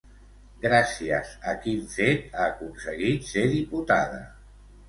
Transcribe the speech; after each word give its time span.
Gràcies 0.63 1.33
a 1.51 1.53
quin 1.67 1.85
fet 1.97 2.25
ha 2.39 2.49
aconseguit 2.57 3.31
ser 3.35 3.47
diputada? 3.55 4.27